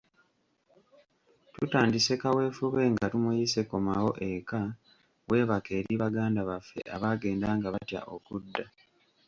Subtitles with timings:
[1.53, 4.61] Tutandise kaweefube nga tumuyise Komawo eka
[5.29, 8.65] weebake eri baganda baffe abaagenda nga batya okudda.